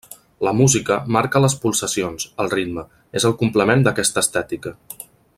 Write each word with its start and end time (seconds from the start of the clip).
La 0.45 0.53
música 0.59 0.95
marca 1.17 1.41
les 1.43 1.55
pulsacions, 1.65 2.25
el 2.45 2.51
ritme, 2.55 2.85
és 3.21 3.27
el 3.31 3.37
complement 3.43 3.85
d'aquesta 3.89 4.27
estètica. 4.27 4.75